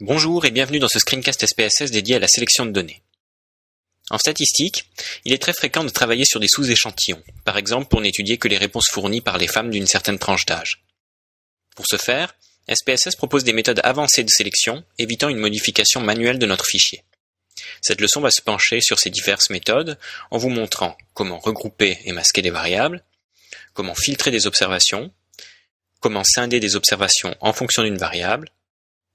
Bonjour 0.00 0.44
et 0.44 0.52
bienvenue 0.52 0.78
dans 0.78 0.86
ce 0.86 1.00
screencast 1.00 1.44
SPSS 1.44 1.90
dédié 1.90 2.14
à 2.14 2.18
la 2.20 2.28
sélection 2.28 2.64
de 2.64 2.70
données. 2.70 3.02
En 4.10 4.18
statistique, 4.18 4.88
il 5.24 5.32
est 5.32 5.42
très 5.42 5.52
fréquent 5.52 5.82
de 5.82 5.88
travailler 5.88 6.24
sur 6.24 6.38
des 6.38 6.46
sous-échantillons, 6.46 7.20
par 7.44 7.58
exemple 7.58 7.88
pour 7.88 8.00
n'étudier 8.00 8.38
que 8.38 8.46
les 8.46 8.58
réponses 8.58 8.90
fournies 8.92 9.22
par 9.22 9.38
les 9.38 9.48
femmes 9.48 9.70
d'une 9.70 9.88
certaine 9.88 10.20
tranche 10.20 10.46
d'âge. 10.46 10.84
Pour 11.74 11.84
ce 11.90 11.96
faire, 11.96 12.36
SPSS 12.72 13.16
propose 13.16 13.42
des 13.42 13.52
méthodes 13.52 13.80
avancées 13.82 14.22
de 14.22 14.30
sélection, 14.30 14.84
évitant 14.98 15.30
une 15.30 15.38
modification 15.38 16.00
manuelle 16.00 16.38
de 16.38 16.46
notre 16.46 16.66
fichier. 16.66 17.02
Cette 17.80 18.00
leçon 18.00 18.20
va 18.20 18.30
se 18.30 18.40
pencher 18.40 18.80
sur 18.80 19.00
ces 19.00 19.10
diverses 19.10 19.50
méthodes 19.50 19.98
en 20.30 20.38
vous 20.38 20.48
montrant 20.48 20.96
comment 21.12 21.40
regrouper 21.40 21.98
et 22.04 22.12
masquer 22.12 22.40
des 22.40 22.50
variables, 22.50 23.02
comment 23.74 23.96
filtrer 23.96 24.30
des 24.30 24.46
observations, 24.46 25.10
comment 25.98 26.22
scinder 26.22 26.60
des 26.60 26.76
observations 26.76 27.34
en 27.40 27.52
fonction 27.52 27.82
d'une 27.82 27.98
variable, 27.98 28.52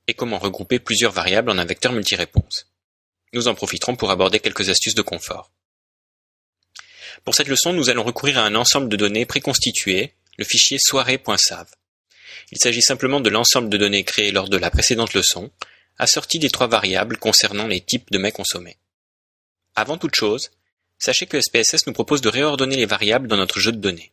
et 0.07 0.13
comment 0.13 0.39
regrouper 0.39 0.79
plusieurs 0.79 1.11
variables 1.11 1.49
en 1.49 1.57
un 1.57 1.65
vecteur 1.65 1.91
multiréponse. 1.91 2.67
Nous 3.33 3.47
en 3.47 3.55
profiterons 3.55 3.95
pour 3.95 4.11
aborder 4.11 4.39
quelques 4.39 4.69
astuces 4.69 4.95
de 4.95 5.01
confort. 5.01 5.51
Pour 7.23 7.35
cette 7.35 7.47
leçon, 7.47 7.73
nous 7.73 7.89
allons 7.89 8.03
recourir 8.03 8.37
à 8.37 8.45
un 8.45 8.55
ensemble 8.55 8.89
de 8.89 8.97
données 8.97 9.25
préconstituées, 9.25 10.13
le 10.37 10.45
fichier 10.45 10.77
soirée.sav. 10.79 11.67
Il 12.51 12.57
s'agit 12.59 12.81
simplement 12.81 13.21
de 13.21 13.29
l'ensemble 13.29 13.69
de 13.69 13.77
données 13.77 14.03
créées 14.03 14.31
lors 14.31 14.49
de 14.49 14.57
la 14.57 14.69
précédente 14.69 15.13
leçon, 15.13 15.51
assorties 15.97 16.39
des 16.39 16.49
trois 16.49 16.67
variables 16.67 17.17
concernant 17.17 17.67
les 17.67 17.81
types 17.81 18.11
de 18.11 18.17
mets 18.17 18.31
consommés. 18.31 18.77
Avant 19.75 19.97
toute 19.97 20.15
chose, 20.15 20.51
sachez 20.99 21.25
que 21.25 21.39
SPSS 21.39 21.87
nous 21.87 21.93
propose 21.93 22.21
de 22.21 22.29
réordonner 22.29 22.75
les 22.75 22.85
variables 22.85 23.27
dans 23.27 23.37
notre 23.37 23.59
jeu 23.59 23.71
de 23.71 23.77
données. 23.77 24.11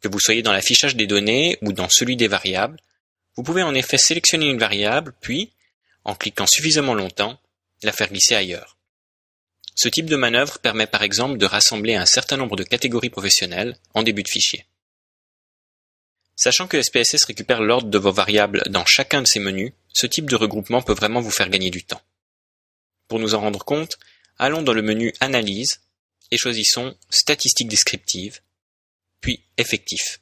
Que 0.00 0.08
vous 0.08 0.20
soyez 0.20 0.42
dans 0.42 0.52
l'affichage 0.52 0.96
des 0.96 1.06
données 1.06 1.58
ou 1.62 1.72
dans 1.72 1.88
celui 1.88 2.16
des 2.16 2.28
variables, 2.28 2.78
vous 3.36 3.42
pouvez 3.42 3.62
en 3.62 3.74
effet 3.74 3.98
sélectionner 3.98 4.46
une 4.46 4.58
variable, 4.58 5.14
puis, 5.20 5.52
en 6.04 6.14
cliquant 6.14 6.46
suffisamment 6.46 6.94
longtemps, 6.94 7.40
la 7.82 7.92
faire 7.92 8.08
glisser 8.08 8.34
ailleurs. 8.34 8.76
Ce 9.74 9.88
type 9.88 10.06
de 10.06 10.16
manœuvre 10.16 10.58
permet 10.60 10.86
par 10.86 11.02
exemple 11.02 11.38
de 11.38 11.46
rassembler 11.46 11.94
un 11.94 12.06
certain 12.06 12.36
nombre 12.36 12.56
de 12.56 12.62
catégories 12.62 13.10
professionnelles 13.10 13.76
en 13.92 14.02
début 14.02 14.22
de 14.22 14.28
fichier. 14.28 14.66
Sachant 16.36 16.66
que 16.66 16.80
SPSS 16.80 17.24
récupère 17.24 17.62
l'ordre 17.62 17.88
de 17.88 17.98
vos 17.98 18.12
variables 18.12 18.62
dans 18.68 18.84
chacun 18.84 19.22
de 19.22 19.26
ces 19.26 19.40
menus, 19.40 19.72
ce 19.92 20.06
type 20.06 20.28
de 20.28 20.36
regroupement 20.36 20.82
peut 20.82 20.94
vraiment 20.94 21.20
vous 21.20 21.30
faire 21.30 21.48
gagner 21.48 21.70
du 21.70 21.84
temps. 21.84 22.02
Pour 23.08 23.18
nous 23.18 23.34
en 23.34 23.40
rendre 23.40 23.64
compte, 23.64 23.98
allons 24.38 24.62
dans 24.62 24.72
le 24.72 24.82
menu 24.82 25.12
Analyse 25.20 25.80
et 26.30 26.38
choisissons 26.38 26.96
Statistiques 27.10 27.68
descriptives, 27.68 28.40
puis 29.20 29.44
Effectif. 29.56 30.20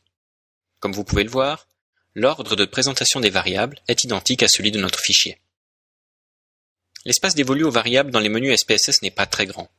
Comme 0.80 0.92
vous 0.92 1.04
pouvez 1.04 1.24
le 1.24 1.30
voir, 1.30 1.66
L'ordre 2.14 2.56
de 2.56 2.64
présentation 2.64 3.20
des 3.20 3.30
variables 3.30 3.80
est 3.88 4.04
identique 4.04 4.42
à 4.42 4.48
celui 4.48 4.70
de 4.70 4.80
notre 4.80 5.00
fichier. 5.00 5.38
L'espace 7.04 7.34
dévolu 7.34 7.64
aux 7.64 7.70
variables 7.70 8.10
dans 8.10 8.20
les 8.20 8.28
menus 8.28 8.58
SPSS 8.60 9.02
n'est 9.02 9.10
pas 9.10 9.26
très 9.26 9.46
grand. 9.46 9.70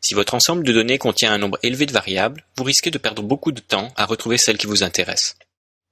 Si 0.00 0.14
votre 0.14 0.34
ensemble 0.34 0.64
de 0.64 0.72
données 0.72 0.98
contient 0.98 1.32
un 1.32 1.38
nombre 1.38 1.58
élevé 1.62 1.86
de 1.86 1.92
variables, 1.92 2.46
vous 2.56 2.64
risquez 2.64 2.90
de 2.90 2.98
perdre 2.98 3.22
beaucoup 3.22 3.52
de 3.52 3.60
temps 3.60 3.92
à 3.96 4.06
retrouver 4.06 4.38
celles 4.38 4.58
qui 4.58 4.66
vous 4.66 4.82
intéressent. 4.82 5.36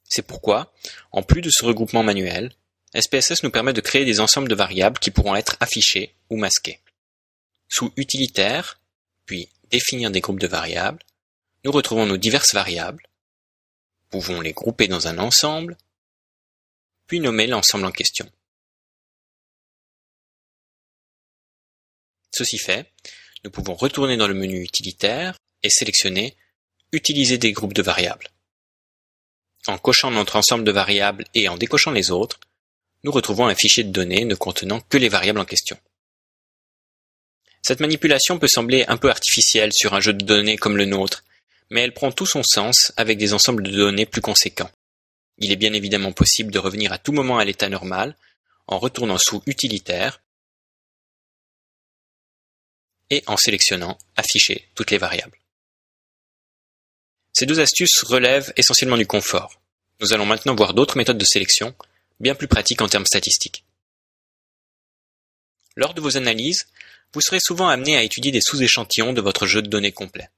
C'est 0.05 0.27
pourquoi, 0.27 0.73
en 1.13 1.23
plus 1.23 1.43
de 1.43 1.51
ce 1.51 1.65
regroupement 1.65 2.03
manuel, 2.03 2.53
SPSS 2.99 3.43
nous 3.43 3.51
permet 3.51 3.73
de 3.73 3.81
créer 3.81 4.05
des 4.05 4.21
ensembles 4.21 4.49
de 4.49 4.55
variables 4.55 4.99
qui 4.99 5.11
pourront 5.11 5.37
être 5.37 5.57
affichées 5.61 6.15
ou 6.31 6.37
masquées. 6.37 6.81
Sous 7.69 7.93
Utilitaire, 7.97 8.81
puis 9.27 9.49
Définir 9.71 10.11
des 10.11 10.21
groupes 10.21 10.41
de 10.41 10.49
variables, 10.49 10.99
nous 11.65 11.71
retrouvons 11.71 12.05
nos 12.05 12.17
diverses 12.17 12.55
variables, 12.55 13.07
pouvons 14.11 14.41
les 14.41 14.53
grouper 14.53 14.89
dans 14.89 15.07
un 15.07 15.19
ensemble, 15.19 15.79
puis 17.07 17.21
nommer 17.21 17.47
l'ensemble 17.47 17.87
en 17.87 17.93
question. 17.93 18.31
Ceci 22.33 22.59
fait, 22.59 22.93
nous 23.45 23.51
pouvons 23.51 23.75
retourner 23.75 24.17
dans 24.17 24.29
le 24.29 24.35
menu 24.35 24.63
utilitaire 24.63 25.37
et 25.63 25.71
sélectionner 25.71 26.37
Utiliser 26.93 27.39
des 27.39 27.53
groupes 27.53 27.73
de 27.73 27.83
variables. 27.83 28.27
En 29.69 29.79
cochant 29.79 30.11
notre 30.11 30.35
ensemble 30.35 30.65
de 30.65 30.73
variables 30.73 31.25
et 31.35 31.49
en 31.49 31.57
décochant 31.57 31.93
les 31.93 32.11
autres, 32.11 32.41
nous 33.05 33.13
retrouvons 33.13 33.47
un 33.47 33.55
fichier 33.55 33.85
de 33.85 33.93
données 33.93 34.25
ne 34.25 34.35
contenant 34.35 34.81
que 34.81 34.99
les 34.99 35.09
variables 35.09 35.39
en 35.39 35.45
question. 35.45 35.79
Cette 37.63 37.79
manipulation 37.79 38.41
peut 38.41 38.49
sembler 38.49 38.85
un 38.89 38.97
peu 38.97 39.09
artificielle 39.09 39.73
sur 39.73 39.95
un 39.95 40.01
jeu 40.01 40.13
de 40.13 40.25
données 40.25 40.57
comme 40.57 40.77
le 40.77 40.85
nôtre, 40.85 41.23
mais 41.71 41.83
elle 41.83 41.95
prend 41.95 42.13
tout 42.13 42.27
son 42.27 42.43
sens 42.43 42.93
avec 42.97 43.19
des 43.19 43.33
ensembles 43.33 43.63
de 43.63 43.71
données 43.71 44.07
plus 44.07 44.21
conséquents. 44.21 44.71
Il 45.39 45.53
est 45.53 45.57
bien 45.57 45.73
évidemment 45.73 46.13
possible 46.13 46.53
de 46.53 46.59
revenir 46.59 46.93
à 46.93 46.99
tout 46.99 47.13
moment 47.13 47.39
à 47.39 47.45
l'état 47.45 47.69
normal 47.69 48.17
en 48.67 48.79
retournant 48.79 49.19
sous 49.19 49.43
Utilitaire 49.47 50.21
et 53.09 53.25
en 53.27 53.37
sélectionnant 53.37 53.99
Afficher 54.17 54.69
toutes 54.75 54.91
les 54.91 54.99
variables. 54.99 55.39
Ces 57.33 57.47
deux 57.47 57.61
astuces 57.61 58.03
relèvent 58.03 58.53
essentiellement 58.57 58.97
du 58.97 59.07
confort. 59.07 59.61
Nous 60.01 60.13
allons 60.13 60.27
maintenant 60.27 60.55
voir 60.55 60.75
d'autres 60.75 60.97
méthodes 60.97 61.19
de 61.19 61.25
sélection, 61.25 61.75
bien 62.19 62.35
plus 62.35 62.49
pratiques 62.49 62.83
en 62.83 62.89
termes 62.89 63.07
statistiques. 63.07 63.65
Lors 65.77 65.95
de 65.95 66.01
vos 66.01 66.17
analyses, 66.17 66.67
vous 67.15 67.21
serez 67.21 67.41
souvent 67.41 67.69
amené 67.69 67.97
à 67.97 68.03
étudier 68.03 68.33
des 68.33 68.41
sous-échantillons 68.41 69.13
de 69.13 69.21
votre 69.21 69.47
jeu 69.47 69.63
de 69.63 69.69
données 69.69 69.93
complet. 69.93 70.29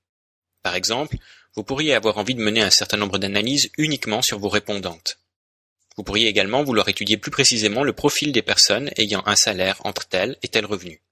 Par 0.63 0.75
exemple, 0.75 1.17
vous 1.55 1.65
pourriez 1.65 1.95
avoir 1.95 2.19
envie 2.19 2.35
de 2.35 2.43
mener 2.43 2.63
un 2.63 2.71
certain 2.71 2.97
nombre 2.97 3.19
d'analyses 3.19 3.71
uniquement 3.77 4.23
sur 4.23 4.39
vos 4.39 4.49
répondantes. 4.49 5.19
Vous 5.97 6.05
pourriez 6.05 6.29
également 6.29 6.63
vouloir 6.63 6.89
étudier 6.89 7.19
plus 7.19 7.31
précisément 7.31 7.85
le 7.85 7.93
profil 7.93 8.33
des 8.33 8.43
personnes 8.43 8.91
ayant 8.97 9.23
un 9.27 9.37
salaire 9.37 9.85
entre 9.85 10.09
tel 10.09 10.39
et 10.43 10.49
tel 10.49 10.65
revenu. 10.65 11.03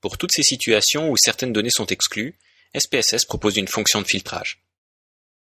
Pour 0.00 0.18
toutes 0.18 0.32
ces 0.32 0.42
situations 0.42 1.10
où 1.10 1.16
certaines 1.16 1.52
données 1.52 1.70
sont 1.70 1.86
exclues, 1.86 2.36
SPSS 2.76 3.24
propose 3.24 3.56
une 3.56 3.68
fonction 3.68 4.02
de 4.02 4.06
filtrage. 4.06 4.60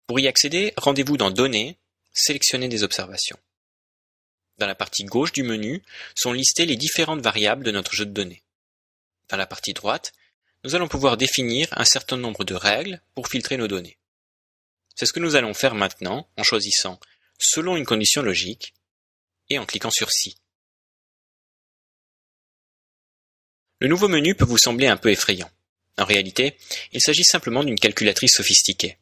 Pour 0.06 0.20
y 0.20 0.28
accéder, 0.28 0.74
rendez-vous 0.76 1.16
dans 1.16 1.30
Données, 1.30 1.78
sélectionnez 2.12 2.68
des 2.68 2.82
observations. 2.82 3.38
Dans 4.58 4.66
la 4.66 4.74
partie 4.74 5.04
gauche 5.04 5.32
du 5.32 5.42
menu 5.42 5.82
sont 6.14 6.32
listées 6.32 6.66
les 6.66 6.76
différentes 6.76 7.22
variables 7.22 7.64
de 7.64 7.70
notre 7.70 7.94
jeu 7.94 8.04
de 8.04 8.12
données. 8.12 8.42
Dans 9.30 9.38
la 9.38 9.46
partie 9.46 9.72
droite, 9.72 10.12
nous 10.64 10.74
allons 10.74 10.88
pouvoir 10.88 11.18
définir 11.18 11.68
un 11.72 11.84
certain 11.84 12.16
nombre 12.16 12.42
de 12.44 12.54
règles 12.54 13.00
pour 13.14 13.28
filtrer 13.28 13.58
nos 13.58 13.68
données. 13.68 13.98
C'est 14.96 15.06
ce 15.06 15.12
que 15.12 15.20
nous 15.20 15.36
allons 15.36 15.52
faire 15.52 15.74
maintenant 15.74 16.26
en 16.38 16.42
choisissant 16.42 16.98
selon 17.38 17.76
une 17.76 17.84
condition 17.84 18.22
logique 18.22 18.74
et 19.50 19.58
en 19.58 19.66
cliquant 19.66 19.90
sur 19.90 20.10
Si. 20.10 20.36
Le 23.80 23.88
nouveau 23.88 24.08
menu 24.08 24.34
peut 24.34 24.46
vous 24.46 24.56
sembler 24.56 24.86
un 24.86 24.96
peu 24.96 25.10
effrayant. 25.10 25.50
En 25.98 26.04
réalité, 26.04 26.56
il 26.92 27.02
s'agit 27.02 27.24
simplement 27.24 27.62
d'une 27.62 27.78
calculatrice 27.78 28.36
sophistiquée. 28.36 28.98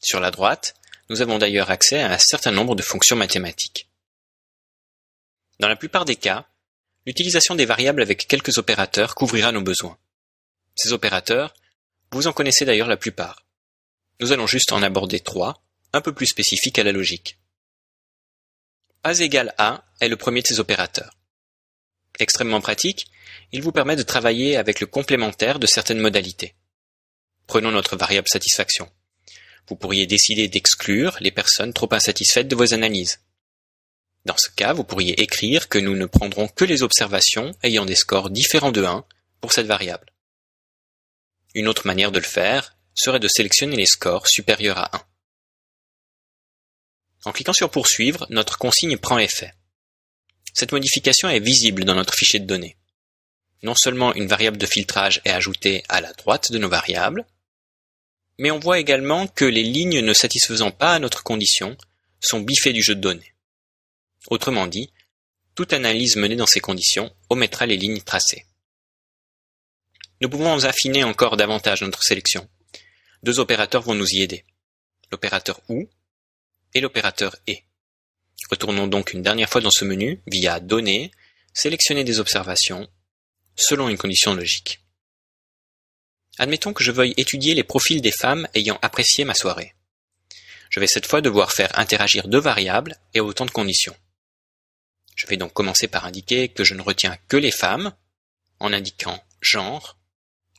Sur 0.00 0.20
la 0.20 0.30
droite, 0.30 0.74
nous 1.08 1.20
avons 1.20 1.38
d'ailleurs 1.38 1.70
accès 1.70 2.00
à 2.00 2.12
un 2.12 2.18
certain 2.18 2.52
nombre 2.52 2.76
de 2.76 2.82
fonctions 2.82 3.16
mathématiques. 3.16 3.88
Dans 5.58 5.68
la 5.68 5.76
plupart 5.76 6.04
des 6.04 6.16
cas, 6.16 6.46
l'utilisation 7.06 7.54
des 7.54 7.66
variables 7.66 8.02
avec 8.02 8.28
quelques 8.28 8.58
opérateurs 8.58 9.14
couvrira 9.14 9.50
nos 9.50 9.62
besoins. 9.62 9.98
Ces 10.74 10.92
opérateurs, 10.92 11.54
vous 12.12 12.26
en 12.26 12.32
connaissez 12.32 12.64
d'ailleurs 12.64 12.88
la 12.88 12.96
plupart. 12.96 13.46
Nous 14.20 14.32
allons 14.32 14.46
juste 14.46 14.72
en 14.72 14.82
aborder 14.82 15.20
trois, 15.20 15.64
un 15.92 16.00
peu 16.00 16.14
plus 16.14 16.26
spécifiques 16.26 16.78
à 16.78 16.84
la 16.84 16.92
logique. 16.92 17.38
As 19.04 19.20
égale 19.20 19.54
A 19.58 19.84
est 20.00 20.08
le 20.08 20.16
premier 20.16 20.42
de 20.42 20.46
ces 20.46 20.60
opérateurs. 20.60 21.16
Extrêmement 22.18 22.60
pratique, 22.60 23.06
il 23.52 23.62
vous 23.62 23.72
permet 23.72 23.96
de 23.96 24.02
travailler 24.02 24.56
avec 24.56 24.80
le 24.80 24.86
complémentaire 24.86 25.58
de 25.58 25.66
certaines 25.66 25.98
modalités. 25.98 26.54
Prenons 27.46 27.72
notre 27.72 27.96
variable 27.96 28.28
satisfaction. 28.28 28.88
Vous 29.68 29.76
pourriez 29.76 30.06
décider 30.06 30.48
d'exclure 30.48 31.16
les 31.20 31.30
personnes 31.30 31.72
trop 31.72 31.92
insatisfaites 31.92 32.48
de 32.48 32.56
vos 32.56 32.74
analyses. 32.74 33.20
Dans 34.24 34.36
ce 34.36 34.50
cas, 34.50 34.72
vous 34.72 34.84
pourriez 34.84 35.20
écrire 35.20 35.68
que 35.68 35.78
nous 35.78 35.96
ne 35.96 36.06
prendrons 36.06 36.46
que 36.46 36.64
les 36.64 36.82
observations 36.82 37.52
ayant 37.62 37.84
des 37.84 37.96
scores 37.96 38.30
différents 38.30 38.70
de 38.70 38.84
1 38.84 39.04
pour 39.40 39.52
cette 39.52 39.66
variable. 39.66 40.11
Une 41.54 41.68
autre 41.68 41.86
manière 41.86 42.12
de 42.12 42.18
le 42.18 42.24
faire 42.24 42.76
serait 42.94 43.20
de 43.20 43.28
sélectionner 43.28 43.76
les 43.76 43.86
scores 43.86 44.26
supérieurs 44.26 44.78
à 44.78 44.96
1. 44.96 45.02
En 47.24 47.32
cliquant 47.32 47.52
sur 47.52 47.70
Poursuivre, 47.70 48.26
notre 48.30 48.58
consigne 48.58 48.96
prend 48.96 49.18
effet. 49.18 49.52
Cette 50.54 50.72
modification 50.72 51.28
est 51.28 51.40
visible 51.40 51.84
dans 51.84 51.94
notre 51.94 52.14
fichier 52.14 52.40
de 52.40 52.46
données. 52.46 52.76
Non 53.62 53.74
seulement 53.74 54.14
une 54.14 54.26
variable 54.26 54.56
de 54.56 54.66
filtrage 54.66 55.20
est 55.24 55.30
ajoutée 55.30 55.84
à 55.88 56.00
la 56.00 56.12
droite 56.14 56.50
de 56.50 56.58
nos 56.58 56.68
variables, 56.68 57.24
mais 58.38 58.50
on 58.50 58.58
voit 58.58 58.80
également 58.80 59.26
que 59.26 59.44
les 59.44 59.62
lignes 59.62 60.00
ne 60.00 60.12
satisfaisant 60.14 60.70
pas 60.70 60.94
à 60.94 60.98
notre 60.98 61.22
condition 61.22 61.76
sont 62.20 62.40
biffées 62.40 62.72
du 62.72 62.82
jeu 62.82 62.94
de 62.94 63.00
données. 63.00 63.34
Autrement 64.28 64.66
dit, 64.66 64.90
toute 65.54 65.72
analyse 65.72 66.16
menée 66.16 66.36
dans 66.36 66.46
ces 66.46 66.60
conditions 66.60 67.14
omettra 67.28 67.66
les 67.66 67.76
lignes 67.76 68.00
tracées. 68.00 68.46
Nous 70.22 70.28
pouvons 70.28 70.62
affiner 70.62 71.02
encore 71.02 71.36
davantage 71.36 71.82
notre 71.82 72.04
sélection. 72.04 72.48
Deux 73.24 73.40
opérateurs 73.40 73.82
vont 73.82 73.96
nous 73.96 74.08
y 74.14 74.22
aider. 74.22 74.44
L'opérateur 75.10 75.60
OU 75.68 75.88
et 76.74 76.80
l'opérateur 76.80 77.34
ET. 77.48 77.64
Retournons 78.48 78.86
donc 78.86 79.14
une 79.14 79.22
dernière 79.22 79.50
fois 79.50 79.60
dans 79.60 79.72
ce 79.72 79.84
menu 79.84 80.22
via 80.28 80.60
Données, 80.60 81.10
sélectionner 81.52 82.04
des 82.04 82.20
observations 82.20 82.88
selon 83.56 83.88
une 83.88 83.98
condition 83.98 84.32
logique. 84.32 84.78
Admettons 86.38 86.72
que 86.72 86.84
je 86.84 86.92
veuille 86.92 87.14
étudier 87.16 87.56
les 87.56 87.64
profils 87.64 88.00
des 88.00 88.12
femmes 88.12 88.46
ayant 88.54 88.78
apprécié 88.80 89.24
ma 89.24 89.34
soirée. 89.34 89.74
Je 90.70 90.78
vais 90.78 90.86
cette 90.86 91.06
fois 91.06 91.20
devoir 91.20 91.50
faire 91.50 91.76
interagir 91.80 92.28
deux 92.28 92.38
variables 92.38 92.96
et 93.12 93.18
autant 93.18 93.44
de 93.44 93.50
conditions. 93.50 93.96
Je 95.16 95.26
vais 95.26 95.36
donc 95.36 95.52
commencer 95.52 95.88
par 95.88 96.04
indiquer 96.04 96.48
que 96.48 96.62
je 96.62 96.74
ne 96.74 96.82
retiens 96.82 97.18
que 97.26 97.36
les 97.36 97.50
femmes, 97.50 97.92
en 98.60 98.72
indiquant 98.72 99.20
genre 99.40 99.98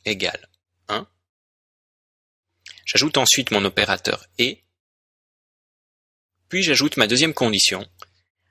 égale 0.04 0.48
1. 0.88 1.06
J'ajoute 2.86 3.16
ensuite 3.16 3.50
mon 3.50 3.64
opérateur 3.64 4.26
et, 4.38 4.64
puis 6.48 6.62
j'ajoute 6.62 6.96
ma 6.96 7.06
deuxième 7.06 7.34
condition, 7.34 7.86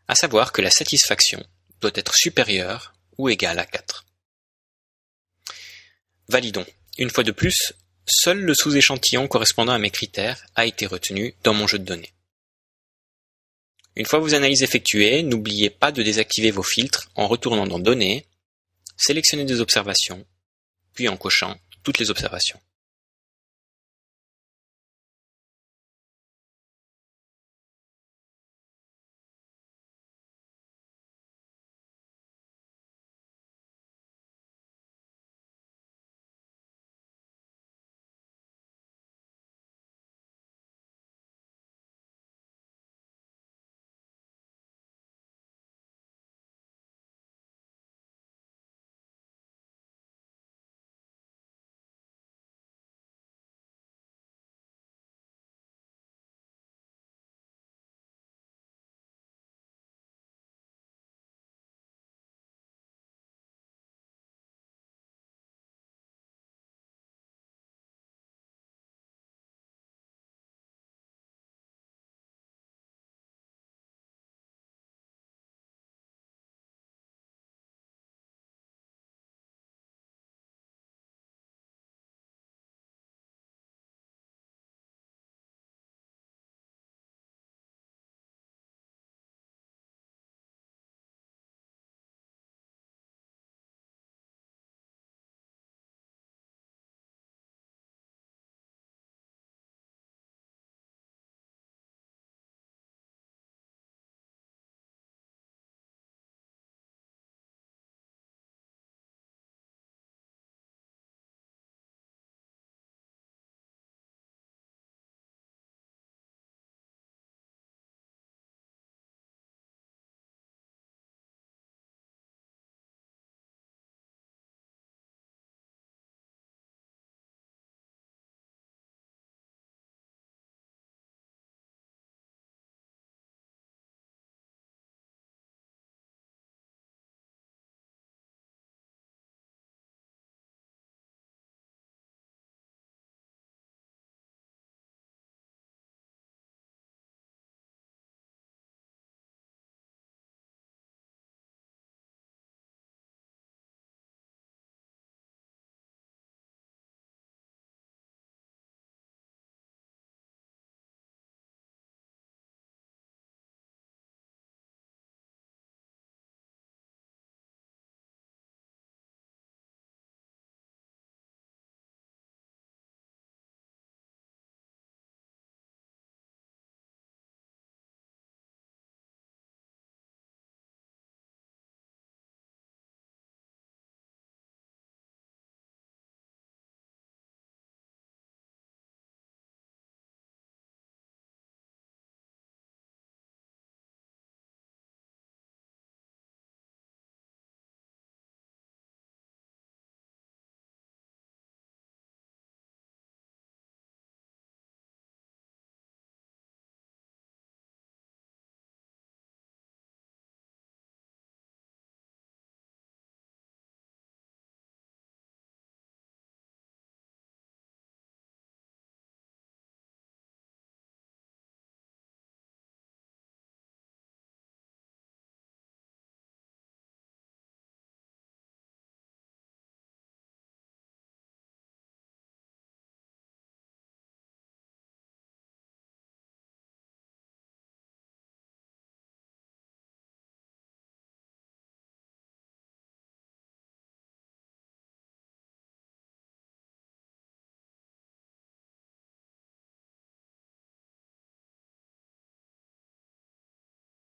à 0.08 0.16
savoir 0.16 0.52
que 0.52 0.62
la 0.62 0.72
satisfaction 0.72 1.46
doit 1.82 1.92
être 1.96 2.16
supérieure 2.16 2.94
ou 3.18 3.30
égale 3.30 3.60
à 3.60 3.66
4. 3.66 4.06
Validons. 6.30 6.66
Une 6.98 7.10
fois 7.10 7.24
de 7.24 7.32
plus, 7.32 7.74
seul 8.06 8.40
le 8.40 8.54
sous-échantillon 8.54 9.28
correspondant 9.28 9.74
à 9.74 9.80
mes 9.80 9.92
critères 9.92 10.46
a 10.56 10.66
été 10.66 10.86
retenu 10.86 11.36
dans 11.44 11.54
mon 11.54 11.68
jeu 11.68 11.80
de 11.80 11.86
données. 11.86 12.14
Une 13.96 14.06
fois 14.06 14.20
vos 14.20 14.34
analyses 14.34 14.64
effectuées, 14.64 15.22
n'oubliez 15.22 15.70
pas 15.70 15.92
de 15.92 16.02
désactiver 16.02 16.50
vos 16.50 16.64
filtres 16.64 17.12
en 17.16 17.28
retournant 17.28 17.68
dans 17.68 17.80
Données, 17.80 18.28
sélectionner 18.98 19.46
des 19.46 19.62
observations, 19.62 20.26
puis 20.94 21.07
en 21.07 21.18
cochant 21.18 21.56
toutes 21.84 22.00
les 22.00 22.10
observations. 22.10 22.60